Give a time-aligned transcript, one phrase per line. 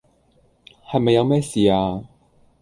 [0.87, 2.03] 係咪有咩事呀